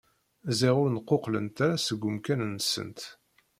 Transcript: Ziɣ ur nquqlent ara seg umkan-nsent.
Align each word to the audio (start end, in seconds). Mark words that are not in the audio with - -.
Ziɣ 0.59 0.75
ur 0.83 0.89
nquqlent 0.91 1.57
ara 1.65 1.75
seg 1.85 2.01
umkan-nsent. 2.09 3.01